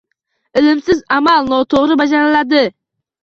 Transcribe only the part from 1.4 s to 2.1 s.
noto‘g‘ri